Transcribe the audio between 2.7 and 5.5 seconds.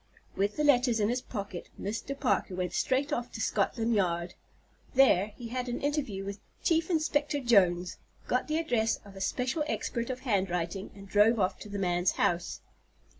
straight off to Scotland Yard. There he